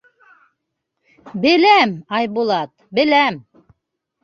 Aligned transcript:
—Беләм, 1.43 1.95
Айбулат, 2.21 2.75
беләм. 3.01 3.41